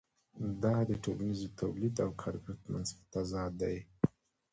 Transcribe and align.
دا 0.63 0.75
د 0.89 0.91
ټولنیز 1.03 1.41
تولید 1.61 1.95
او 2.05 2.09
کارګر 2.21 2.55
ترمنځ 2.63 2.87
تضاد 3.13 3.51
دی 3.61 3.77